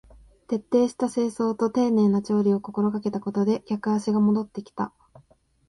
[0.47, 4.91] 徹底した清掃と丁寧な調理を心がけたことで客足が戻ってきた